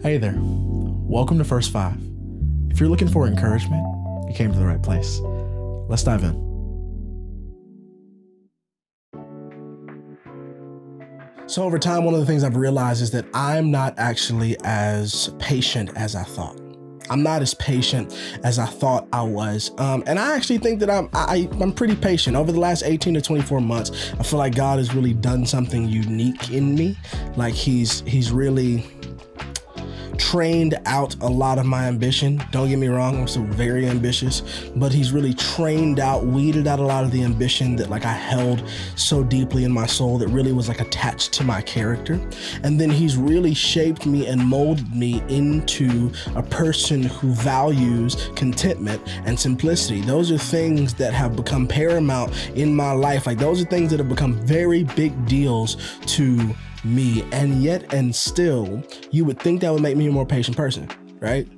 Hey 0.00 0.16
there. 0.16 0.38
Welcome 0.38 1.38
to 1.38 1.44
First 1.44 1.72
Five. 1.72 1.98
If 2.70 2.78
you're 2.78 2.88
looking 2.88 3.08
for 3.08 3.26
encouragement, 3.26 3.84
you 4.28 4.32
came 4.32 4.52
to 4.52 4.58
the 4.58 4.64
right 4.64 4.80
place. 4.80 5.18
Let's 5.88 6.04
dive 6.04 6.22
in. 6.22 6.36
So, 11.46 11.64
over 11.64 11.80
time, 11.80 12.04
one 12.04 12.14
of 12.14 12.20
the 12.20 12.26
things 12.26 12.44
I've 12.44 12.56
realized 12.56 13.02
is 13.02 13.10
that 13.10 13.26
I'm 13.34 13.72
not 13.72 13.98
actually 13.98 14.56
as 14.62 15.30
patient 15.40 15.90
as 15.96 16.14
I 16.14 16.22
thought. 16.22 16.60
I'm 17.10 17.24
not 17.24 17.42
as 17.42 17.54
patient 17.54 18.16
as 18.44 18.60
I 18.60 18.66
thought 18.66 19.08
I 19.12 19.22
was. 19.22 19.72
Um, 19.78 20.04
and 20.06 20.20
I 20.20 20.36
actually 20.36 20.58
think 20.58 20.78
that 20.78 20.90
I'm 20.90 21.08
I, 21.12 21.48
I'm 21.60 21.72
pretty 21.72 21.96
patient. 21.96 22.36
Over 22.36 22.52
the 22.52 22.60
last 22.60 22.84
18 22.84 23.14
to 23.14 23.20
24 23.20 23.60
months, 23.60 24.12
I 24.16 24.22
feel 24.22 24.38
like 24.38 24.54
God 24.54 24.78
has 24.78 24.94
really 24.94 25.14
done 25.14 25.44
something 25.44 25.88
unique 25.88 26.50
in 26.52 26.76
me. 26.76 26.96
Like 27.34 27.54
he's 27.54 28.02
he's 28.02 28.30
really 28.30 28.84
trained 30.30 30.74
out 30.84 31.14
a 31.22 31.26
lot 31.26 31.58
of 31.58 31.64
my 31.64 31.86
ambition. 31.86 32.38
Don't 32.50 32.68
get 32.68 32.78
me 32.78 32.88
wrong, 32.88 33.18
I'm 33.18 33.26
still 33.26 33.44
very 33.44 33.88
ambitious, 33.88 34.42
but 34.76 34.92
he's 34.92 35.10
really 35.10 35.32
trained 35.32 36.00
out, 36.00 36.26
weeded 36.26 36.66
out 36.66 36.80
a 36.80 36.82
lot 36.82 37.02
of 37.02 37.10
the 37.12 37.22
ambition 37.22 37.76
that 37.76 37.88
like 37.88 38.04
I 38.04 38.12
held 38.12 38.62
so 38.94 39.24
deeply 39.24 39.64
in 39.64 39.72
my 39.72 39.86
soul 39.86 40.18
that 40.18 40.28
really 40.28 40.52
was 40.52 40.68
like 40.68 40.82
attached 40.82 41.32
to 41.34 41.44
my 41.44 41.62
character. 41.62 42.20
And 42.62 42.78
then 42.78 42.90
he's 42.90 43.16
really 43.16 43.54
shaped 43.54 44.04
me 44.04 44.26
and 44.26 44.44
molded 44.44 44.94
me 44.94 45.22
into 45.30 46.12
a 46.36 46.42
person 46.42 47.04
who 47.04 47.30
values 47.32 48.30
contentment 48.36 49.00
and 49.24 49.40
simplicity. 49.40 50.02
Those 50.02 50.30
are 50.30 50.36
things 50.36 50.92
that 50.94 51.14
have 51.14 51.36
become 51.36 51.66
paramount 51.66 52.34
in 52.54 52.76
my 52.76 52.92
life. 52.92 53.26
Like 53.26 53.38
those 53.38 53.62
are 53.62 53.66
things 53.66 53.90
that 53.92 53.98
have 53.98 54.10
become 54.10 54.34
very 54.34 54.84
big 54.84 55.24
deals 55.24 55.78
to 56.04 56.54
me. 56.88 57.24
And 57.32 57.62
yet, 57.62 57.92
and 57.92 58.14
still, 58.14 58.82
you 59.10 59.24
would 59.24 59.38
think 59.38 59.60
that 59.60 59.72
would 59.72 59.82
make 59.82 59.96
me 59.96 60.06
a 60.06 60.12
more 60.12 60.26
patient 60.26 60.56
person, 60.56 60.88
right? 61.20 61.48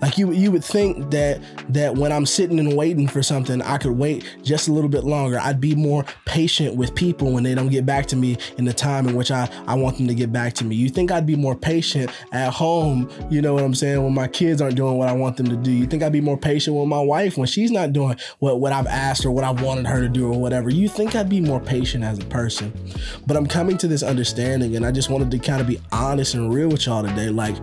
Like 0.00 0.18
you, 0.18 0.32
you 0.32 0.50
would 0.52 0.64
think 0.64 1.10
that 1.10 1.40
that 1.70 1.94
when 1.94 2.12
I'm 2.12 2.26
sitting 2.26 2.58
and 2.58 2.76
waiting 2.76 3.08
for 3.08 3.22
something, 3.22 3.62
I 3.62 3.78
could 3.78 3.92
wait 3.92 4.24
just 4.42 4.68
a 4.68 4.72
little 4.72 4.90
bit 4.90 5.04
longer. 5.04 5.38
I'd 5.38 5.60
be 5.60 5.74
more 5.74 6.04
patient 6.24 6.76
with 6.76 6.94
people 6.94 7.32
when 7.32 7.42
they 7.42 7.54
don't 7.54 7.68
get 7.68 7.86
back 7.86 8.06
to 8.06 8.16
me 8.16 8.36
in 8.58 8.64
the 8.64 8.72
time 8.72 9.08
in 9.08 9.16
which 9.16 9.30
I, 9.30 9.48
I 9.66 9.74
want 9.74 9.96
them 9.96 10.06
to 10.08 10.14
get 10.14 10.32
back 10.32 10.52
to 10.54 10.64
me. 10.64 10.76
You 10.76 10.88
think 10.88 11.10
I'd 11.10 11.26
be 11.26 11.36
more 11.36 11.54
patient 11.54 12.10
at 12.32 12.52
home, 12.52 13.10
you 13.30 13.42
know 13.42 13.54
what 13.54 13.64
I'm 13.64 13.74
saying, 13.74 14.02
when 14.02 14.14
my 14.14 14.28
kids 14.28 14.60
aren't 14.60 14.76
doing 14.76 14.96
what 14.98 15.08
I 15.08 15.12
want 15.12 15.36
them 15.36 15.48
to 15.48 15.56
do. 15.56 15.70
You 15.70 15.86
think 15.86 16.02
I'd 16.02 16.12
be 16.12 16.20
more 16.20 16.38
patient 16.38 16.76
with 16.76 16.88
my 16.88 17.00
wife 17.00 17.36
when 17.36 17.46
she's 17.46 17.70
not 17.70 17.92
doing 17.92 18.16
what, 18.38 18.60
what 18.60 18.72
I've 18.72 18.86
asked 18.86 19.24
or 19.24 19.30
what 19.30 19.44
I 19.44 19.50
wanted 19.50 19.86
her 19.86 20.00
to 20.00 20.08
do 20.08 20.32
or 20.32 20.40
whatever. 20.40 20.70
You 20.70 20.88
think 20.88 21.14
I'd 21.14 21.28
be 21.28 21.40
more 21.40 21.60
patient 21.60 22.04
as 22.04 22.18
a 22.18 22.24
person. 22.26 22.72
But 23.26 23.36
I'm 23.36 23.46
coming 23.46 23.76
to 23.78 23.88
this 23.88 24.02
understanding 24.02 24.76
and 24.76 24.84
I 24.84 24.92
just 24.92 25.10
wanted 25.10 25.30
to 25.30 25.38
kind 25.38 25.60
of 25.60 25.66
be 25.66 25.80
honest 25.92 26.34
and 26.34 26.52
real 26.52 26.68
with 26.68 26.86
y'all 26.86 27.02
today. 27.02 27.28
Like, 27.28 27.56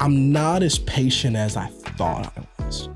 I'm 0.00 0.32
not 0.32 0.62
as 0.62 0.78
patient 0.78 1.36
as 1.36 1.56
I 1.56 1.66
thought 1.66 2.32
I 2.36 2.64
was. 2.64 2.88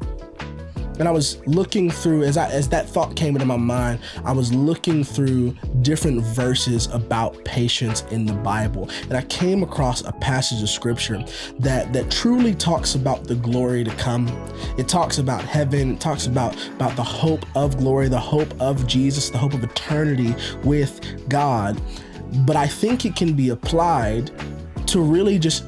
And 0.99 1.07
I 1.07 1.13
was 1.13 1.39
looking 1.47 1.91
through 1.91 2.25
as 2.25 2.37
I 2.37 2.51
as 2.51 2.69
that 2.71 2.89
thought 2.89 3.15
came 3.15 3.37
into 3.37 3.47
my 3.47 3.57
mind, 3.57 4.01
I 4.25 4.33
was 4.33 4.53
looking 4.53 5.05
through 5.05 5.55
different 5.81 6.23
verses 6.23 6.87
about 6.87 7.45
patience 7.45 8.03
in 8.11 8.27
the 8.27 8.33
Bible. 8.33 8.91
And 9.03 9.15
I 9.17 9.23
came 9.23 9.63
across 9.63 10.03
a 10.03 10.13
passage 10.13 10.61
of 10.61 10.69
scripture 10.69 11.25
that 11.61 11.93
that 11.93 12.11
truly 12.11 12.53
talks 12.53 12.97
about 12.97 13.25
the 13.25 13.37
glory 13.37 13.85
to 13.85 13.91
come. 13.93 14.27
It 14.77 14.89
talks 14.89 15.19
about 15.19 15.45
heaven, 15.45 15.93
it 15.93 16.01
talks 16.01 16.27
about 16.27 16.57
about 16.71 16.97
the 16.97 17.05
hope 17.05 17.47
of 17.57 17.79
glory, 17.79 18.09
the 18.09 18.19
hope 18.19 18.61
of 18.61 18.87
Jesus, 18.89 19.31
the 19.31 19.39
hope 19.39 19.55
of 19.55 19.63
eternity 19.63 20.35
with 20.65 21.29
God. 21.29 21.81
But 22.45 22.57
I 22.57 22.67
think 22.67 23.05
it 23.05 23.15
can 23.15 23.35
be 23.35 23.51
applied 23.51 24.33
to 24.89 25.01
really 25.01 25.39
just 25.39 25.65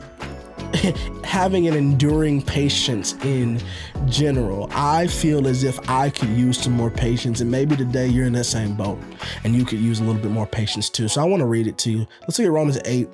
having 1.24 1.66
an 1.66 1.74
enduring 1.74 2.42
patience 2.42 3.14
in 3.24 3.60
general. 4.06 4.68
I 4.72 5.06
feel 5.06 5.46
as 5.46 5.64
if 5.64 5.78
I 5.88 6.10
could 6.10 6.30
use 6.30 6.58
some 6.58 6.72
more 6.72 6.90
patience, 6.90 7.40
and 7.40 7.50
maybe 7.50 7.76
today 7.76 8.06
you're 8.06 8.26
in 8.26 8.32
that 8.34 8.44
same 8.44 8.76
boat 8.76 8.98
and 9.44 9.54
you 9.54 9.64
could 9.64 9.78
use 9.80 10.00
a 10.00 10.04
little 10.04 10.20
bit 10.20 10.30
more 10.30 10.46
patience 10.46 10.88
too. 10.88 11.08
So 11.08 11.20
I 11.20 11.24
want 11.24 11.40
to 11.40 11.46
read 11.46 11.66
it 11.66 11.78
to 11.78 11.90
you. 11.90 12.06
Let's 12.22 12.38
look 12.38 12.46
at 12.46 12.52
Romans 12.52 12.78
8, 12.84 13.08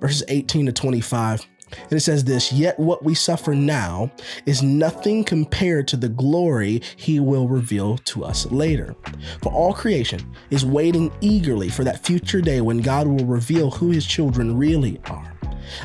verses 0.00 0.24
18 0.28 0.66
to 0.66 0.72
25. 0.72 1.46
And 1.82 1.92
it 1.92 2.00
says 2.00 2.24
this 2.24 2.52
Yet 2.52 2.78
what 2.78 3.04
we 3.04 3.14
suffer 3.14 3.54
now 3.54 4.10
is 4.46 4.62
nothing 4.62 5.24
compared 5.24 5.88
to 5.88 5.96
the 5.96 6.08
glory 6.08 6.82
he 6.96 7.20
will 7.20 7.48
reveal 7.48 7.98
to 7.98 8.24
us 8.24 8.46
later. 8.46 8.94
For 9.42 9.52
all 9.52 9.72
creation 9.72 10.34
is 10.50 10.64
waiting 10.64 11.12
eagerly 11.20 11.68
for 11.68 11.84
that 11.84 12.04
future 12.04 12.40
day 12.40 12.60
when 12.60 12.78
God 12.78 13.06
will 13.06 13.26
reveal 13.26 13.70
who 13.70 13.90
his 13.90 14.06
children 14.06 14.56
really 14.56 15.00
are. 15.06 15.33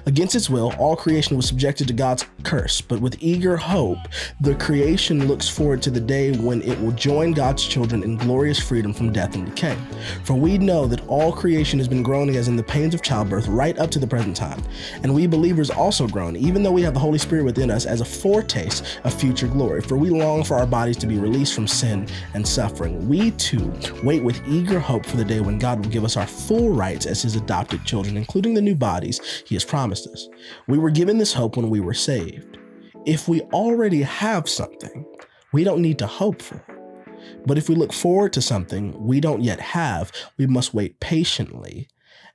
Against 0.05 0.35
its 0.35 0.49
will, 0.49 0.73
all 0.77 0.95
creation 0.95 1.37
was 1.37 1.47
subjected 1.47 1.87
to 1.87 1.93
God's 1.93 2.25
curse, 2.43 2.81
but 2.81 3.01
with 3.01 3.17
eager 3.19 3.57
hope, 3.57 3.99
the 4.41 4.55
creation 4.55 5.27
looks 5.27 5.47
forward 5.47 5.81
to 5.83 5.91
the 5.91 5.99
day 5.99 6.35
when 6.37 6.61
it 6.61 6.79
will 6.79 6.91
join 6.91 7.31
God's 7.31 7.65
children 7.65 8.03
in 8.03 8.17
glorious 8.17 8.59
freedom 8.59 8.93
from 8.93 9.11
death 9.11 9.35
and 9.35 9.45
decay. 9.45 9.77
For 10.23 10.33
we 10.33 10.57
know 10.57 10.87
that 10.87 11.05
all 11.07 11.31
creation 11.31 11.79
has 11.79 11.87
been 11.87 12.03
groaning 12.03 12.35
as 12.35 12.47
in 12.47 12.55
the 12.55 12.63
pains 12.63 12.93
of 12.93 13.01
childbirth 13.01 13.47
right 13.47 13.77
up 13.77 13.91
to 13.91 13.99
the 13.99 14.07
present 14.07 14.35
time. 14.35 14.61
And 15.03 15.13
we 15.13 15.27
believers 15.27 15.69
also 15.69 16.07
groan, 16.07 16.35
even 16.35 16.63
though 16.63 16.71
we 16.71 16.81
have 16.81 16.93
the 16.93 16.99
Holy 16.99 17.19
Spirit 17.19 17.45
within 17.45 17.71
us 17.71 17.85
as 17.85 18.01
a 18.01 18.05
foretaste 18.05 18.99
of 19.03 19.13
future 19.13 19.47
glory. 19.47 19.81
For 19.81 19.97
we 19.97 20.09
long 20.09 20.43
for 20.43 20.57
our 20.57 20.67
bodies 20.67 20.97
to 20.97 21.07
be 21.07 21.17
released 21.17 21.53
from 21.53 21.67
sin 21.67 22.07
and 22.33 22.47
suffering. 22.47 23.07
We 23.07 23.31
too 23.31 23.73
wait 24.03 24.23
with 24.23 24.41
eager 24.47 24.79
hope 24.79 25.05
for 25.05 25.17
the 25.17 25.25
day 25.25 25.39
when 25.39 25.59
God 25.59 25.79
will 25.79 25.91
give 25.91 26.03
us 26.03 26.17
our 26.17 26.27
full 26.27 26.71
rights 26.71 27.05
as 27.05 27.21
his 27.21 27.35
adopted 27.35 27.85
children, 27.85 28.17
including 28.17 28.53
the 28.53 28.61
new 28.61 28.75
bodies 28.75 29.43
he 29.45 29.55
has 29.55 29.63
promised 29.69 30.07
us. 30.07 30.27
We 30.67 30.77
were 30.77 30.89
given 30.89 31.19
this 31.19 31.33
hope 31.33 31.55
when 31.55 31.69
we 31.69 31.79
were 31.79 31.93
saved. 31.93 32.57
If 33.05 33.27
we 33.27 33.41
already 33.53 34.01
have 34.01 34.49
something, 34.49 35.05
we 35.53 35.63
don't 35.63 35.81
need 35.81 35.99
to 35.99 36.07
hope 36.07 36.41
for 36.41 36.55
it. 36.55 37.45
But 37.45 37.57
if 37.57 37.69
we 37.69 37.75
look 37.75 37.93
forward 37.93 38.33
to 38.33 38.41
something 38.41 38.99
we 39.05 39.19
don't 39.19 39.43
yet 39.43 39.59
have, 39.59 40.11
we 40.37 40.47
must 40.47 40.73
wait 40.73 40.99
patiently 40.99 41.87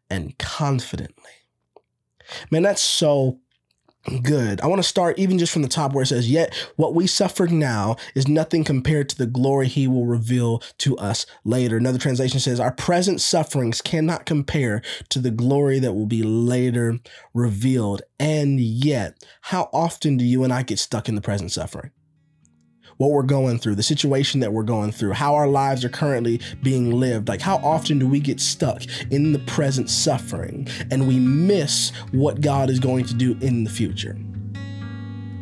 and 0.09 0.39
confidently. 0.39 1.33
Man, 2.51 2.63
that's 2.63 2.83
so 2.83 3.41
good. 4.23 4.61
I 4.61 4.67
want 4.67 4.81
to 4.81 4.89
start 4.89 5.19
even 5.19 5.39
just 5.39 5.53
from 5.53 5.63
the 5.63 5.69
top 5.69 5.93
where 5.93 6.03
it 6.03 6.09
says, 6.09 6.31
Yet 6.31 6.55
what 6.77 6.95
we 6.95 7.07
suffer 7.07 7.47
now 7.47 7.97
is 8.15 8.29
nothing 8.29 8.65
compared 8.65 9.09
to 9.11 9.19
the 9.19 9.27
glory 9.27 9.69
he 9.69 9.89
will 9.89 10.07
reveal 10.07 10.63
to 10.79 10.97
us 10.99 11.27
later. 11.45 11.77
Another 11.77 11.99
translation 11.99 12.41
says, 12.41 12.61
Our 12.61 12.73
present 12.73 13.21
sufferings 13.21 13.81
cannot 13.81 14.27
compare 14.27 14.83
to 15.11 15.19
the 15.19 15.31
glory 15.31 15.79
that 15.79 15.95
will 15.95 16.07
be 16.07 16.23
later 16.23 16.99
revealed. 17.33 18.03
And 18.19 18.61
yet, 18.61 19.25
how 19.43 19.69
often 19.73 20.17
do 20.17 20.25
you 20.25 20.45
and 20.45 20.53
I 20.53 20.63
get 20.63 20.79
stuck 20.79 21.09
in 21.09 21.15
the 21.15 21.21
present 21.21 21.53
suffering? 21.53 21.91
What 22.97 23.11
we're 23.11 23.23
going 23.23 23.59
through, 23.59 23.75
the 23.75 23.83
situation 23.83 24.41
that 24.41 24.53
we're 24.53 24.63
going 24.63 24.93
through, 24.93 25.13
how 25.13 25.35
our 25.35 25.49
lives 25.49 25.85
are 25.85 25.89
currently 25.89 26.41
being 26.63 26.91
lived. 26.91 27.29
Like, 27.29 27.41
how 27.41 27.57
often 27.57 27.99
do 27.99 28.07
we 28.07 28.21
get 28.21 28.41
stuck 28.41 28.83
in 29.11 29.33
the 29.33 29.39
present 29.41 29.91
suffering 29.91 30.69
and 30.91 31.07
we 31.09 31.19
miss 31.19 31.91
what 32.13 32.41
God 32.41 32.71
is 32.71 32.79
going 32.79 33.05
to 33.07 33.15
do 33.15 33.37
in 33.41 33.65
the 33.65 33.71
future? 33.71 34.17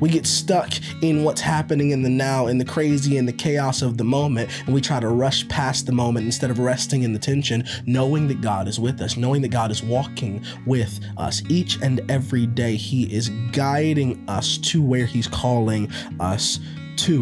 We 0.03 0.09
get 0.09 0.27
stuck 0.27 0.73
in 1.01 1.23
what's 1.23 1.41
happening 1.41 1.93
in 1.93 2.03
the 2.03 2.09
now, 2.09 2.49
in 2.49 2.59
the 2.59 2.65
crazy 2.65 3.19
and 3.19 3.29
the 3.29 3.33
chaos 3.33 3.83
of 3.83 3.99
the 3.99 4.05
moment, 4.05 4.51
and 4.67 4.75
we 4.75 4.81
try 4.81 4.99
to 4.99 5.07
rush 5.07 5.47
past 5.47 5.87
the 5.87 5.93
moment 5.93 6.27
instead 6.27 6.51
of 6.51 6.59
resting 6.59 7.05
in 7.05 7.13
the 7.13 7.21
tension, 7.21 7.63
knowing 7.87 8.27
that 8.27 8.41
God 8.41 8.67
is 8.67 8.81
with 8.81 9.01
us, 9.01 9.17
knowing 9.17 9.43
that 9.43 9.53
God 9.53 9.71
is 9.71 9.81
walking 9.81 10.45
with 10.67 10.99
us 11.19 11.41
each 11.49 11.81
and 11.83 12.01
every 12.11 12.47
day. 12.47 12.75
He 12.75 13.05
is 13.15 13.29
guiding 13.53 14.25
us 14.27 14.59
to 14.59 14.83
where 14.83 15.07
He's 15.07 15.29
calling 15.29 15.89
us 16.19 16.59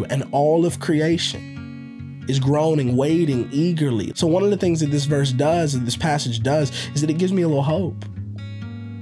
and 0.09 0.23
all 0.31 0.65
of 0.65 0.79
creation 0.79 2.25
is 2.27 2.39
groaning, 2.39 2.95
waiting 2.95 3.49
eagerly. 3.51 4.13
So, 4.15 4.27
one 4.27 4.43
of 4.43 4.51
the 4.51 4.57
things 4.57 4.79
that 4.81 4.91
this 4.91 5.05
verse 5.05 5.31
does, 5.31 5.73
and 5.73 5.85
this 5.85 5.97
passage 5.97 6.41
does, 6.41 6.71
is 6.93 7.01
that 7.01 7.09
it 7.09 7.17
gives 7.17 7.33
me 7.33 7.41
a 7.41 7.47
little 7.47 7.63
hope 7.63 8.05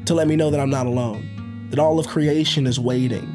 to 0.05 0.13
let 0.13 0.27
me 0.27 0.35
know 0.35 0.49
that 0.49 0.59
I'm 0.59 0.69
not 0.69 0.87
alone, 0.87 1.67
that 1.69 1.79
all 1.79 1.99
of 1.99 2.07
creation 2.07 2.65
is 2.65 2.79
waiting. 2.79 3.27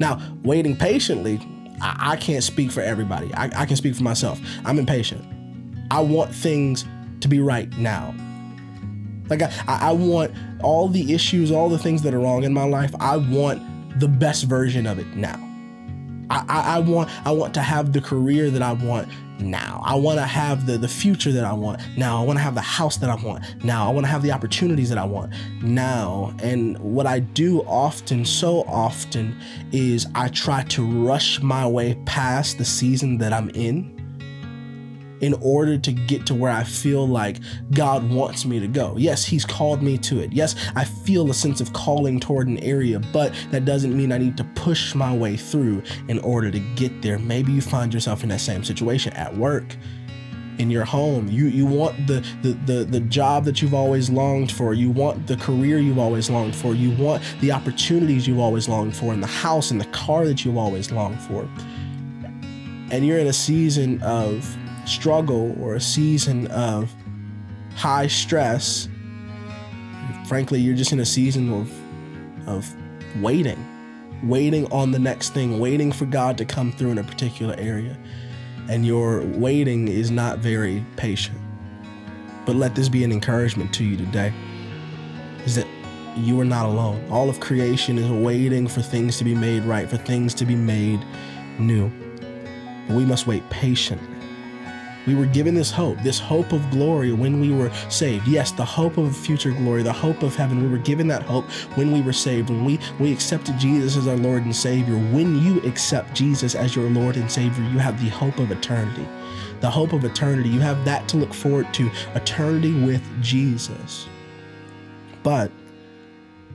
Now, 0.00 0.20
waiting 0.42 0.76
patiently, 0.76 1.38
I, 1.80 2.12
I 2.12 2.16
can't 2.16 2.42
speak 2.42 2.70
for 2.70 2.80
everybody. 2.80 3.32
I, 3.34 3.50
I 3.54 3.66
can 3.66 3.76
speak 3.76 3.94
for 3.94 4.02
myself. 4.02 4.40
I'm 4.64 4.78
impatient. 4.78 5.24
I 5.90 6.00
want 6.00 6.34
things 6.34 6.84
to 7.20 7.28
be 7.28 7.40
right 7.40 7.70
now. 7.76 8.14
Like, 9.28 9.42
I, 9.42 9.52
I 9.68 9.92
want 9.92 10.32
all 10.62 10.88
the 10.88 11.12
issues, 11.12 11.52
all 11.52 11.68
the 11.68 11.78
things 11.78 12.02
that 12.02 12.14
are 12.14 12.20
wrong 12.20 12.42
in 12.42 12.52
my 12.52 12.64
life, 12.64 12.92
I 12.98 13.16
want 13.18 13.62
the 14.00 14.08
best 14.08 14.44
version 14.44 14.86
of 14.86 14.98
it 14.98 15.06
now. 15.14 15.49
I, 16.30 16.76
I, 16.76 16.78
want 16.78 17.10
I 17.26 17.32
want 17.32 17.54
to 17.54 17.60
have 17.60 17.92
the 17.92 18.00
career 18.00 18.50
that 18.50 18.62
I 18.62 18.72
want 18.72 19.08
now. 19.40 19.82
I 19.84 19.96
want 19.96 20.18
to 20.18 20.26
have 20.26 20.66
the 20.66 20.78
the 20.78 20.88
future 20.88 21.32
that 21.32 21.44
I 21.44 21.52
want 21.52 21.80
now. 21.96 22.22
I 22.22 22.24
want 22.24 22.38
to 22.38 22.42
have 22.42 22.54
the 22.54 22.60
house 22.60 22.96
that 22.98 23.10
I 23.10 23.16
want 23.16 23.42
now. 23.64 23.88
I 23.88 23.92
want 23.92 24.06
to 24.06 24.10
have 24.10 24.22
the 24.22 24.32
opportunities 24.32 24.88
that 24.90 24.98
I 24.98 25.04
want 25.04 25.32
now. 25.62 26.34
And 26.42 26.78
what 26.78 27.06
I 27.06 27.18
do 27.20 27.62
often, 27.62 28.24
so 28.24 28.62
often, 28.62 29.36
is 29.72 30.06
I 30.14 30.28
try 30.28 30.62
to 30.64 31.04
rush 31.04 31.40
my 31.42 31.66
way 31.66 31.98
past 32.06 32.58
the 32.58 32.64
season 32.64 33.18
that 33.18 33.32
I'm 33.32 33.50
in 33.50 33.99
in 35.20 35.34
order 35.34 35.78
to 35.78 35.92
get 35.92 36.26
to 36.26 36.34
where 36.34 36.50
I 36.50 36.64
feel 36.64 37.06
like 37.06 37.38
God 37.72 38.08
wants 38.10 38.44
me 38.44 38.60
to 38.60 38.68
go. 38.68 38.94
Yes, 38.96 39.24
He's 39.24 39.44
called 39.44 39.82
me 39.82 39.98
to 39.98 40.20
it. 40.20 40.32
Yes, 40.32 40.56
I 40.74 40.84
feel 40.84 41.30
a 41.30 41.34
sense 41.34 41.60
of 41.60 41.72
calling 41.72 42.20
toward 42.20 42.48
an 42.48 42.58
area, 42.58 43.00
but 43.12 43.34
that 43.50 43.64
doesn't 43.64 43.96
mean 43.96 44.12
I 44.12 44.18
need 44.18 44.36
to 44.36 44.44
push 44.54 44.94
my 44.94 45.14
way 45.14 45.36
through 45.36 45.82
in 46.08 46.18
order 46.20 46.50
to 46.50 46.58
get 46.76 47.02
there. 47.02 47.18
Maybe 47.18 47.52
you 47.52 47.60
find 47.60 47.92
yourself 47.92 48.22
in 48.22 48.28
that 48.30 48.40
same 48.40 48.64
situation 48.64 49.12
at 49.14 49.36
work 49.36 49.76
in 50.60 50.70
your 50.70 50.84
home. 50.84 51.26
You 51.28 51.46
you 51.46 51.64
want 51.64 52.06
the, 52.06 52.24
the 52.42 52.52
the 52.66 52.84
the 52.84 53.00
job 53.00 53.44
that 53.46 53.62
you've 53.62 53.74
always 53.74 54.10
longed 54.10 54.52
for. 54.52 54.74
You 54.74 54.90
want 54.90 55.26
the 55.26 55.36
career 55.36 55.78
you've 55.78 55.98
always 55.98 56.28
longed 56.28 56.54
for. 56.54 56.74
You 56.74 56.90
want 57.02 57.22
the 57.40 57.50
opportunities 57.50 58.28
you've 58.28 58.38
always 58.38 58.68
longed 58.68 58.94
for, 58.94 59.12
and 59.12 59.22
the 59.22 59.26
house 59.26 59.70
and 59.70 59.80
the 59.80 59.86
car 59.86 60.26
that 60.26 60.44
you've 60.44 60.58
always 60.58 60.92
longed 60.92 61.20
for. 61.22 61.48
And 62.92 63.06
you're 63.06 63.18
in 63.18 63.28
a 63.28 63.32
season 63.32 64.02
of 64.02 64.56
struggle 64.90 65.56
or 65.62 65.74
a 65.74 65.80
season 65.80 66.46
of 66.48 66.92
high 67.74 68.06
stress. 68.06 68.88
Frankly, 70.26 70.60
you're 70.60 70.76
just 70.76 70.92
in 70.92 71.00
a 71.00 71.06
season 71.06 71.52
of 71.52 71.70
of 72.46 72.74
waiting, 73.22 73.58
waiting 74.22 74.70
on 74.72 74.90
the 74.90 74.98
next 74.98 75.34
thing, 75.34 75.60
waiting 75.60 75.92
for 75.92 76.06
God 76.06 76.38
to 76.38 76.44
come 76.44 76.72
through 76.72 76.90
in 76.90 76.98
a 76.98 77.04
particular 77.04 77.54
area 77.58 77.96
and 78.70 78.86
your 78.86 79.22
waiting 79.22 79.88
is 79.88 80.12
not 80.12 80.38
very 80.38 80.84
patient. 80.96 81.36
But 82.46 82.54
let 82.54 82.76
this 82.76 82.88
be 82.88 83.02
an 83.02 83.10
encouragement 83.10 83.74
to 83.74 83.84
you 83.84 83.96
today 83.96 84.32
is 85.44 85.56
that 85.56 85.66
you 86.16 86.38
are 86.40 86.44
not 86.44 86.66
alone. 86.66 87.04
All 87.10 87.28
of 87.28 87.40
creation 87.40 87.98
is 87.98 88.08
waiting 88.08 88.68
for 88.68 88.80
things 88.80 89.18
to 89.18 89.24
be 89.24 89.34
made 89.34 89.64
right, 89.64 89.90
for 89.90 89.96
things 89.96 90.34
to 90.34 90.44
be 90.44 90.54
made 90.54 91.04
new. 91.58 91.90
But 92.86 92.96
we 92.96 93.04
must 93.04 93.26
wait 93.26 93.48
patiently 93.50 94.19
we 95.06 95.14
were 95.14 95.26
given 95.26 95.54
this 95.54 95.70
hope, 95.70 95.98
this 96.02 96.18
hope 96.18 96.52
of 96.52 96.68
glory 96.70 97.12
when 97.12 97.40
we 97.40 97.52
were 97.52 97.70
saved. 97.88 98.28
Yes, 98.28 98.52
the 98.52 98.64
hope 98.64 98.98
of 98.98 99.16
future 99.16 99.50
glory, 99.50 99.82
the 99.82 99.92
hope 99.92 100.22
of 100.22 100.34
heaven. 100.36 100.62
We 100.62 100.68
were 100.68 100.82
given 100.82 101.08
that 101.08 101.22
hope 101.22 101.44
when 101.76 101.90
we 101.90 102.02
were 102.02 102.12
saved, 102.12 102.50
when 102.50 102.64
we, 102.64 102.78
we 102.98 103.12
accepted 103.12 103.58
Jesus 103.58 103.96
as 103.96 104.06
our 104.06 104.16
Lord 104.16 104.44
and 104.44 104.54
Savior. 104.54 104.94
When 104.94 105.42
you 105.42 105.60
accept 105.62 106.14
Jesus 106.14 106.54
as 106.54 106.76
your 106.76 106.90
Lord 106.90 107.16
and 107.16 107.30
Savior, 107.30 107.64
you 107.64 107.78
have 107.78 108.02
the 108.02 108.10
hope 108.10 108.38
of 108.38 108.50
eternity. 108.50 109.06
The 109.60 109.70
hope 109.70 109.92
of 109.92 110.04
eternity. 110.04 110.48
You 110.48 110.60
have 110.60 110.84
that 110.84 111.08
to 111.08 111.16
look 111.16 111.34
forward 111.34 111.72
to 111.74 111.90
eternity 112.14 112.72
with 112.84 113.02
Jesus. 113.22 114.06
But 115.22 115.50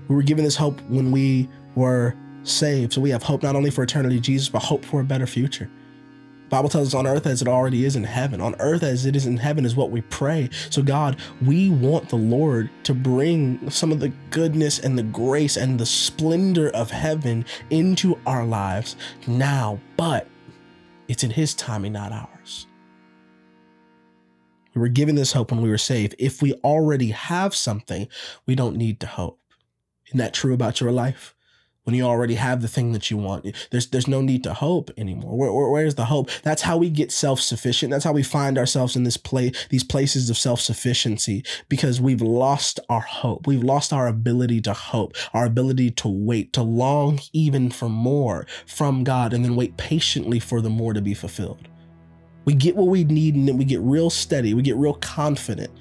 we 0.07 0.15
were 0.15 0.23
given 0.23 0.43
this 0.43 0.55
hope 0.55 0.81
when 0.81 1.11
we 1.11 1.49
were 1.75 2.15
saved. 2.43 2.93
So 2.93 3.01
we 3.01 3.09
have 3.09 3.23
hope 3.23 3.43
not 3.43 3.55
only 3.55 3.71
for 3.71 3.83
eternity, 3.83 4.19
Jesus, 4.19 4.49
but 4.49 4.59
hope 4.59 4.85
for 4.85 5.01
a 5.01 5.03
better 5.03 5.27
future. 5.27 5.69
Bible 6.49 6.69
tells 6.69 6.89
us 6.89 6.93
on 6.93 7.07
earth 7.07 7.25
as 7.25 7.41
it 7.41 7.47
already 7.47 7.85
is 7.85 7.95
in 7.95 8.03
heaven. 8.03 8.39
On 8.39 8.55
earth 8.59 8.83
as 8.83 9.05
it 9.05 9.15
is 9.15 9.25
in 9.25 9.37
heaven 9.37 9.65
is 9.65 9.75
what 9.75 9.91
we 9.91 10.01
pray. 10.01 10.49
So 10.69 10.81
God, 10.81 11.17
we 11.43 11.69
want 11.69 12.09
the 12.09 12.17
Lord 12.17 12.69
to 12.83 12.93
bring 12.93 13.69
some 13.69 13.91
of 13.91 13.99
the 13.99 14.09
goodness 14.29 14.79
and 14.79 14.97
the 14.97 15.03
grace 15.03 15.57
and 15.57 15.79
the 15.79 15.85
splendor 15.85 16.69
of 16.69 16.91
heaven 16.91 17.45
into 17.71 18.19
our 18.25 18.45
lives 18.45 18.95
now, 19.27 19.79
but 19.97 20.27
it's 21.07 21.23
in 21.23 21.31
his 21.31 21.53
timing, 21.53 21.93
not 21.93 22.11
ours. 22.11 22.67
We 24.73 24.81
were 24.81 24.87
given 24.87 25.15
this 25.15 25.31
hope 25.31 25.51
when 25.51 25.61
we 25.61 25.69
were 25.69 25.77
saved. 25.77 26.15
If 26.19 26.41
we 26.41 26.53
already 26.55 27.11
have 27.11 27.55
something, 27.55 28.07
we 28.45 28.55
don't 28.55 28.75
need 28.75 28.99
to 28.99 29.07
hope. 29.07 29.39
Isn't 30.07 30.17
that 30.19 30.33
true 30.33 30.53
about 30.53 30.81
your 30.81 30.91
life? 30.91 31.34
When 31.85 31.95
you 31.95 32.03
already 32.03 32.35
have 32.35 32.61
the 32.61 32.67
thing 32.67 32.91
that 32.91 33.09
you 33.09 33.17
want. 33.17 33.45
There's 33.71 33.87
there's 33.87 34.07
no 34.07 34.21
need 34.21 34.43
to 34.43 34.53
hope 34.53 34.91
anymore. 34.97 35.37
Where, 35.37 35.51
where, 35.51 35.69
where's 35.69 35.95
the 35.95 36.05
hope? 36.05 36.29
That's 36.43 36.63
how 36.63 36.77
we 36.77 36.89
get 36.89 37.11
self 37.11 37.39
sufficient. 37.39 37.91
That's 37.91 38.03
how 38.03 38.11
we 38.11 38.23
find 38.23 38.57
ourselves 38.57 38.95
in 38.95 39.03
this 39.03 39.17
play 39.17 39.51
these 39.69 39.83
places 39.83 40.29
of 40.29 40.37
self 40.37 40.59
sufficiency 40.59 41.43
because 41.69 42.01
we've 42.01 42.21
lost 42.21 42.79
our 42.89 43.01
hope. 43.01 43.47
We've 43.47 43.63
lost 43.63 43.93
our 43.93 44.07
ability 44.07 44.61
to 44.61 44.73
hope, 44.73 45.15
our 45.33 45.45
ability 45.45 45.91
to 45.91 46.07
wait, 46.07 46.53
to 46.53 46.63
long 46.63 47.19
even 47.33 47.69
for 47.69 47.87
more 47.87 48.47
from 48.65 49.03
God, 49.03 49.33
and 49.33 49.45
then 49.45 49.55
wait 49.55 49.77
patiently 49.77 50.39
for 50.39 50.61
the 50.61 50.69
more 50.69 50.93
to 50.93 51.01
be 51.01 51.13
fulfilled. 51.13 51.67
We 52.45 52.53
get 52.53 52.75
what 52.75 52.87
we 52.87 53.03
need, 53.03 53.35
and 53.35 53.47
then 53.47 53.57
we 53.57 53.65
get 53.65 53.79
real 53.81 54.09
steady. 54.09 54.53
We 54.53 54.61
get 54.61 54.75
real 54.75 54.95
confident, 54.95 55.71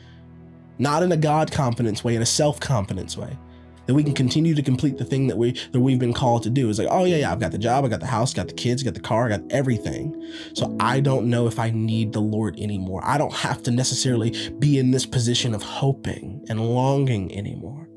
not 0.78 1.02
in 1.02 1.12
a 1.12 1.16
God 1.16 1.50
confidence 1.50 2.04
way, 2.04 2.14
in 2.14 2.22
a 2.22 2.26
self 2.26 2.60
confidence 2.60 3.16
way 3.16 3.38
that 3.86 3.94
we 3.94 4.02
can 4.02 4.14
continue 4.14 4.54
to 4.54 4.62
complete 4.62 4.98
the 4.98 5.04
thing 5.04 5.26
that 5.28 5.36
we 5.36 5.52
that 5.72 5.80
we've 5.80 5.98
been 5.98 6.12
called 6.12 6.42
to 6.44 6.50
do. 6.50 6.68
It's 6.68 6.78
like, 6.78 6.88
oh 6.90 7.04
yeah, 7.04 7.16
yeah, 7.16 7.32
I've 7.32 7.40
got 7.40 7.52
the 7.52 7.58
job, 7.58 7.84
I 7.84 7.88
got 7.88 8.00
the 8.00 8.06
house, 8.06 8.32
got 8.34 8.48
the 8.48 8.54
kids, 8.54 8.82
got 8.82 8.94
the 8.94 9.00
car, 9.00 9.26
I 9.26 9.36
got 9.36 9.42
everything. 9.50 10.32
So 10.54 10.76
I 10.80 11.00
don't 11.00 11.26
know 11.26 11.46
if 11.46 11.58
I 11.58 11.70
need 11.70 12.12
the 12.12 12.20
Lord 12.20 12.58
anymore. 12.58 13.00
I 13.04 13.18
don't 13.18 13.34
have 13.34 13.62
to 13.64 13.70
necessarily 13.70 14.30
be 14.58 14.78
in 14.78 14.90
this 14.90 15.06
position 15.06 15.54
of 15.54 15.62
hoping 15.62 16.44
and 16.48 16.60
longing 16.60 17.36
anymore. 17.36 17.88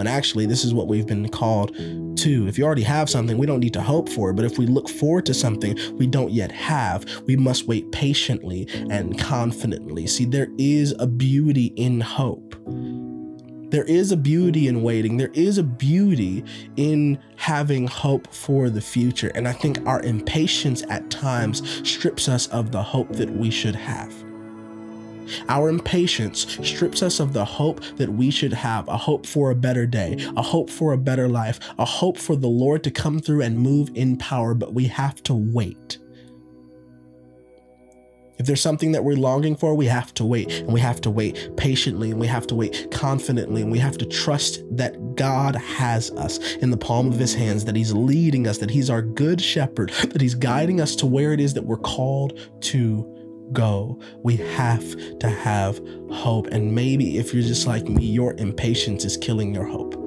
When 0.00 0.06
actually, 0.06 0.46
this 0.46 0.64
is 0.64 0.72
what 0.72 0.88
we've 0.88 1.06
been 1.06 1.28
called 1.28 1.76
to. 1.76 2.48
If 2.48 2.56
you 2.56 2.64
already 2.64 2.84
have 2.84 3.10
something, 3.10 3.36
we 3.36 3.44
don't 3.46 3.60
need 3.60 3.74
to 3.74 3.82
hope 3.82 4.08
for 4.08 4.30
it. 4.30 4.34
But 4.34 4.46
if 4.46 4.56
we 4.56 4.66
look 4.66 4.88
forward 4.88 5.26
to 5.26 5.34
something 5.34 5.78
we 5.98 6.06
don't 6.06 6.30
yet 6.30 6.50
have, 6.52 7.04
we 7.26 7.36
must 7.36 7.66
wait 7.66 7.92
patiently 7.92 8.66
and 8.88 9.18
confidently. 9.18 10.06
See, 10.06 10.24
there 10.24 10.48
is 10.56 10.94
a 10.98 11.06
beauty 11.06 11.66
in 11.76 12.00
hope. 12.00 12.54
There 13.70 13.84
is 13.84 14.10
a 14.10 14.16
beauty 14.16 14.66
in 14.66 14.82
waiting. 14.82 15.16
There 15.16 15.30
is 15.32 15.56
a 15.56 15.62
beauty 15.62 16.44
in 16.76 17.20
having 17.36 17.86
hope 17.86 18.34
for 18.34 18.68
the 18.68 18.80
future. 18.80 19.30
And 19.36 19.46
I 19.46 19.52
think 19.52 19.86
our 19.86 20.02
impatience 20.02 20.82
at 20.88 21.08
times 21.08 21.88
strips 21.88 22.28
us 22.28 22.48
of 22.48 22.72
the 22.72 22.82
hope 22.82 23.12
that 23.12 23.30
we 23.30 23.48
should 23.48 23.76
have. 23.76 24.12
Our 25.48 25.68
impatience 25.68 26.58
strips 26.64 27.00
us 27.00 27.20
of 27.20 27.32
the 27.32 27.44
hope 27.44 27.80
that 27.98 28.12
we 28.12 28.32
should 28.32 28.52
have 28.52 28.88
a 28.88 28.96
hope 28.96 29.24
for 29.24 29.52
a 29.52 29.54
better 29.54 29.86
day, 29.86 30.16
a 30.36 30.42
hope 30.42 30.68
for 30.68 30.92
a 30.92 30.98
better 30.98 31.28
life, 31.28 31.60
a 31.78 31.84
hope 31.84 32.18
for 32.18 32.34
the 32.34 32.48
Lord 32.48 32.82
to 32.82 32.90
come 32.90 33.20
through 33.20 33.42
and 33.42 33.56
move 33.56 33.90
in 33.94 34.16
power, 34.16 34.52
but 34.52 34.74
we 34.74 34.86
have 34.86 35.22
to 35.22 35.34
wait. 35.34 35.99
If 38.40 38.46
there's 38.46 38.62
something 38.62 38.92
that 38.92 39.04
we're 39.04 39.16
longing 39.16 39.54
for, 39.54 39.74
we 39.74 39.84
have 39.84 40.14
to 40.14 40.24
wait 40.24 40.50
and 40.50 40.72
we 40.72 40.80
have 40.80 41.02
to 41.02 41.10
wait 41.10 41.58
patiently 41.58 42.10
and 42.10 42.18
we 42.18 42.26
have 42.26 42.46
to 42.46 42.54
wait 42.54 42.90
confidently 42.90 43.60
and 43.60 43.70
we 43.70 43.78
have 43.78 43.98
to 43.98 44.06
trust 44.06 44.62
that 44.78 45.14
God 45.14 45.56
has 45.56 46.10
us 46.12 46.38
in 46.54 46.70
the 46.70 46.76
palm 46.78 47.08
of 47.08 47.18
his 47.18 47.34
hands, 47.34 47.66
that 47.66 47.76
he's 47.76 47.92
leading 47.92 48.46
us, 48.46 48.56
that 48.56 48.70
he's 48.70 48.88
our 48.88 49.02
good 49.02 49.42
shepherd, 49.42 49.90
that 50.08 50.22
he's 50.22 50.34
guiding 50.34 50.80
us 50.80 50.96
to 50.96 51.06
where 51.06 51.34
it 51.34 51.40
is 51.40 51.52
that 51.52 51.64
we're 51.64 51.76
called 51.76 52.40
to 52.62 53.50
go. 53.52 54.00
We 54.24 54.36
have 54.36 55.18
to 55.18 55.28
have 55.28 55.78
hope. 56.10 56.46
And 56.46 56.74
maybe 56.74 57.18
if 57.18 57.34
you're 57.34 57.42
just 57.42 57.66
like 57.66 57.90
me, 57.90 58.06
your 58.06 58.32
impatience 58.38 59.04
is 59.04 59.18
killing 59.18 59.54
your 59.54 59.66
hope 59.66 59.99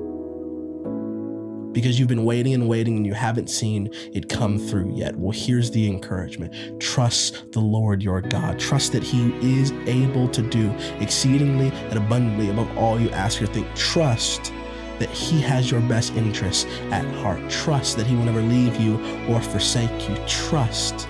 because 1.73 1.99
you've 1.99 2.07
been 2.07 2.25
waiting 2.25 2.53
and 2.53 2.69
waiting 2.69 2.97
and 2.97 3.05
you 3.05 3.13
haven't 3.13 3.49
seen 3.49 3.89
it 4.13 4.29
come 4.29 4.57
through 4.57 4.93
yet. 4.95 5.15
Well, 5.17 5.31
here's 5.31 5.71
the 5.71 5.87
encouragement 5.87 6.53
trust 6.79 7.51
the 7.51 7.59
Lord 7.59 8.01
your 8.01 8.21
God. 8.21 8.59
Trust 8.59 8.91
that 8.93 9.03
He 9.03 9.31
is 9.59 9.71
able 9.87 10.27
to 10.29 10.41
do 10.41 10.69
exceedingly 10.99 11.69
and 11.89 11.97
abundantly 11.97 12.49
above 12.49 12.77
all 12.77 12.99
you 12.99 13.09
ask 13.11 13.41
or 13.41 13.47
think. 13.47 13.67
Trust 13.75 14.53
that 14.99 15.09
He 15.09 15.41
has 15.41 15.71
your 15.71 15.81
best 15.81 16.13
interests 16.13 16.65
at 16.91 17.05
heart. 17.15 17.49
Trust 17.49 17.97
that 17.97 18.07
He 18.07 18.15
will 18.15 18.25
never 18.25 18.41
leave 18.41 18.79
you 18.79 18.95
or 19.27 19.41
forsake 19.41 20.09
you. 20.09 20.15
Trust 20.27 21.07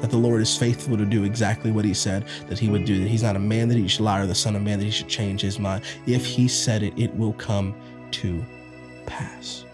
that 0.00 0.10
the 0.10 0.16
Lord 0.16 0.40
is 0.40 0.56
faithful 0.56 0.96
to 0.96 1.04
do 1.04 1.24
exactly 1.24 1.72
what 1.72 1.84
he 1.84 1.92
said 1.92 2.24
that 2.46 2.58
he 2.58 2.68
would 2.68 2.84
do, 2.84 3.00
that 3.00 3.08
he's 3.08 3.24
not 3.24 3.34
a 3.34 3.40
man 3.40 3.68
that 3.68 3.76
he 3.76 3.88
should 3.88 4.02
lie 4.02 4.20
or 4.20 4.26
the 4.26 4.34
son 4.34 4.54
of 4.54 4.62
man 4.62 4.78
that 4.78 4.84
he 4.84 4.92
should 4.92 5.08
change 5.08 5.40
his 5.40 5.58
mind. 5.58 5.82
If 6.06 6.24
he 6.24 6.46
said 6.46 6.84
it, 6.84 6.96
it 6.96 7.14
will 7.16 7.32
come 7.32 7.74
to 8.12 8.44
pass. 9.08 9.64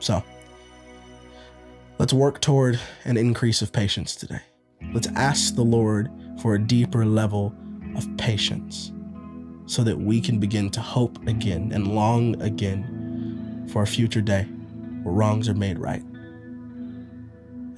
So, 0.00 0.22
let's 1.98 2.12
work 2.12 2.40
toward 2.40 2.78
an 3.04 3.16
increase 3.16 3.62
of 3.62 3.72
patience 3.72 4.16
today. 4.16 4.40
Let's 4.92 5.08
ask 5.14 5.54
the 5.54 5.62
Lord 5.62 6.10
for 6.40 6.54
a 6.54 6.58
deeper 6.58 7.04
level 7.04 7.54
of 7.96 8.08
patience 8.16 8.92
so 9.66 9.84
that 9.84 9.98
we 9.98 10.20
can 10.20 10.38
begin 10.38 10.70
to 10.70 10.80
hope 10.80 11.26
again 11.26 11.70
and 11.72 11.94
long 11.94 12.40
again 12.42 13.68
for 13.70 13.82
a 13.82 13.86
future 13.86 14.20
day 14.20 14.44
where 15.02 15.14
wrongs 15.14 15.48
are 15.48 15.54
made 15.54 15.78
right 15.78 16.02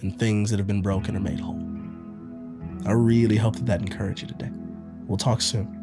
and 0.04 0.18
things 0.18 0.50
that 0.50 0.58
have 0.58 0.66
been 0.66 0.82
broken 0.82 1.16
are 1.16 1.20
made 1.20 1.40
whole. 1.40 1.60
I 2.86 2.92
really 2.92 3.36
hope 3.36 3.56
that 3.56 3.66
that 3.66 3.80
encouraged 3.80 4.22
you 4.22 4.28
today. 4.28 4.50
We'll 5.06 5.18
talk 5.18 5.40
soon. 5.40 5.73